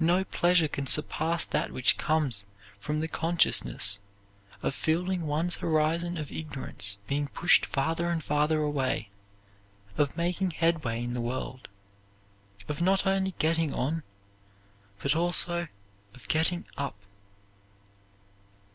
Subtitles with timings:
[0.00, 2.46] No pleasure can surpass that which comes
[2.80, 3.98] from the consciousness
[4.62, 9.10] of feeling one's horizon of ignorance being pushed farther and farther away
[9.98, 11.68] of making headway in the world
[12.66, 14.04] of not only getting on,
[15.02, 15.68] but also
[16.14, 16.96] of getting up.